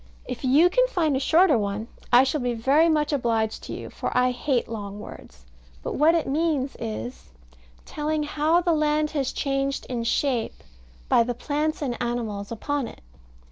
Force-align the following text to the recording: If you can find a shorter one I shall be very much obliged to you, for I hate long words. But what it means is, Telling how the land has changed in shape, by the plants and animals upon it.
If 0.25 0.43
you 0.43 0.67
can 0.71 0.87
find 0.87 1.15
a 1.15 1.19
shorter 1.19 1.59
one 1.59 1.87
I 2.11 2.23
shall 2.23 2.41
be 2.41 2.55
very 2.55 2.89
much 2.89 3.13
obliged 3.13 3.61
to 3.65 3.73
you, 3.73 3.91
for 3.91 4.09
I 4.17 4.31
hate 4.31 4.67
long 4.67 4.99
words. 4.99 5.45
But 5.83 5.93
what 5.93 6.15
it 6.15 6.25
means 6.25 6.75
is, 6.79 7.29
Telling 7.85 8.23
how 8.23 8.61
the 8.61 8.73
land 8.73 9.11
has 9.11 9.31
changed 9.31 9.85
in 9.89 10.03
shape, 10.03 10.63
by 11.07 11.21
the 11.21 11.35
plants 11.35 11.83
and 11.83 12.01
animals 12.01 12.51
upon 12.51 12.87
it. 12.87 13.01